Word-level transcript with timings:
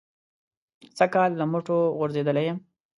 سږ 0.97 1.09
کال 1.13 1.31
له 1.39 1.45
مټو 1.51 1.77
غورځېدلی 1.97 2.43
یم. 2.47 2.57